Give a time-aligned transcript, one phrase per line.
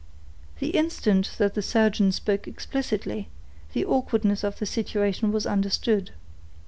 [0.57, 3.29] The instant that the surgeon spoke explicitly,
[3.73, 6.09] the awkwardness of the situation was understood.